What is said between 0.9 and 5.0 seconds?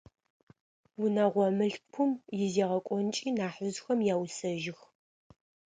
Унэгъо мылъкум изегъэкӏонкӏи нахьыжъхэм яусэжьых.